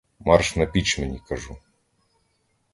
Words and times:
Марш 0.19 0.55
на 0.55 0.65
піч 0.65 0.99
мені, 0.99 1.19
кажу! 1.27 1.57